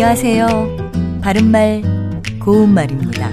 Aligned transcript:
안녕하세요. 0.00 1.20
바른말, 1.22 1.82
고운말입니다. 2.38 3.30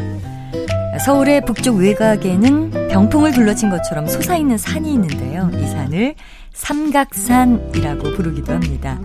서울의 1.06 1.46
북쪽 1.46 1.78
외곽에는 1.78 2.88
병풍을 2.90 3.34
둘러친 3.34 3.70
것처럼 3.70 4.08
솟아있는 4.08 4.58
산이 4.58 4.92
있는데요. 4.94 5.52
이 5.54 5.67
산을 5.67 6.16
삼각산이라고 6.54 8.16
부르기도 8.16 8.54
합니다. 8.54 8.99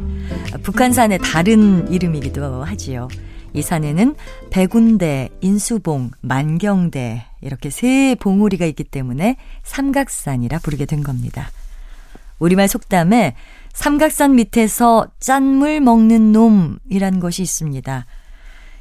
북한산의 0.62 1.19
다른 1.19 1.87
이름이기도 1.93 2.65
하지요. 2.65 3.09
이 3.53 3.61
산에는 3.61 4.15
백운대, 4.49 5.29
인수봉, 5.43 6.13
만경대 6.23 7.27
이렇게 7.43 7.69
세 7.69 8.17
봉우리가 8.19 8.65
있기 8.65 8.85
때문에 8.85 9.37
삼각산이라 9.65 10.61
부르게 10.61 10.87
된 10.87 11.03
겁니다. 11.03 11.51
우리말 12.41 12.67
속담에 12.67 13.37
삼각산 13.73 14.35
밑에서 14.35 15.07
짠물 15.21 15.81
먹는 15.81 16.33
놈이란 16.33 17.21
것이 17.21 17.43
있습니다. 17.43 18.07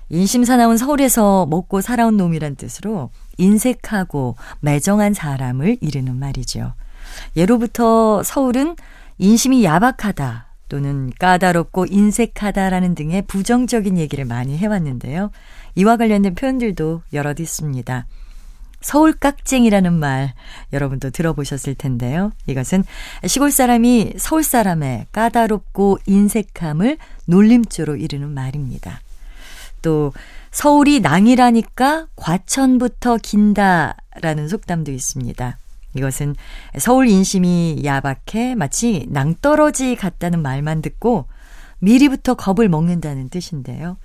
인심사 0.09 0.57
나온 0.57 0.77
서울에서 0.77 1.45
먹고 1.45 1.81
살아온 1.81 2.17
놈이란 2.17 2.55
뜻으로 2.55 3.11
인색하고 3.37 4.35
매정한 4.61 5.13
사람을 5.13 5.77
이르는 5.81 6.15
말이죠. 6.15 6.73
예로부터 7.35 8.23
서울은 8.23 8.75
인심이 9.19 9.63
야박하다 9.63 10.47
또는 10.69 11.11
까다롭고 11.19 11.85
인색하다라는 11.89 12.95
등의 12.95 13.23
부정적인 13.23 13.97
얘기를 13.97 14.25
많이 14.25 14.57
해왔는데요. 14.57 15.31
이와 15.75 15.97
관련된 15.97 16.35
표현들도 16.35 17.03
여럿 17.13 17.39
있습니다. 17.39 18.07
서울 18.81 19.13
깍쟁이라는 19.13 19.93
말 19.93 20.33
여러분도 20.71 21.09
들어보셨을 21.09 21.75
텐데요. 21.75 22.31
이것은 22.47 22.83
시골 23.25 23.51
사람이 23.51 24.13
서울 24.17 24.43
사람의 24.43 25.07
까다롭고 25.11 25.99
인색함을 26.05 26.97
놀림조로 27.25 27.97
이르는 27.97 28.29
말입니다. 28.29 29.01
또 29.81 30.13
서울이 30.51 30.99
낭이라니까 30.99 32.07
과천부터 32.15 33.17
긴다라는 33.17 34.47
속담도 34.47 34.91
있습니다. 34.91 35.57
이것은 35.95 36.35
서울 36.77 37.07
인심이 37.07 37.81
야박해 37.83 38.55
마치 38.55 39.05
낭떠러지 39.09 39.95
같다는 39.95 40.41
말만 40.41 40.81
듣고 40.81 41.25
미리부터 41.79 42.35
겁을 42.35 42.69
먹는다는 42.69 43.29
뜻인데요. 43.29 43.97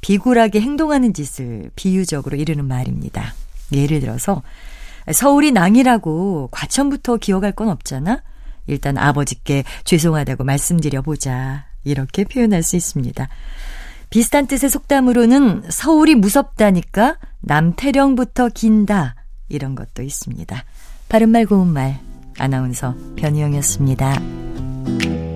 비굴하게 0.00 0.60
행동하는 0.60 1.12
짓을 1.12 1.70
비유적으로 1.74 2.36
이르는 2.36 2.64
말입니다. 2.66 3.34
예를 3.72 4.00
들어서 4.00 4.42
서울이 5.12 5.52
낭이라고 5.52 6.48
과천부터 6.50 7.16
기억할 7.16 7.52
건 7.52 7.68
없잖아? 7.68 8.22
일단 8.66 8.98
아버지께 8.98 9.64
죄송하다고 9.84 10.44
말씀드려 10.44 11.02
보자. 11.02 11.66
이렇게 11.84 12.24
표현할 12.24 12.62
수 12.62 12.76
있습니다. 12.76 13.28
비슷한 14.10 14.46
뜻의 14.46 14.70
속담으로는 14.70 15.64
서울이 15.70 16.14
무섭다니까 16.14 17.16
남태령부터 17.40 18.50
긴다. 18.50 19.14
이런 19.48 19.74
것도 19.74 20.02
있습니다. 20.02 20.64
바른말 21.08 21.46
고운말 21.46 21.98
아나운서 22.38 22.94
변희영이었습니다. 23.16 25.27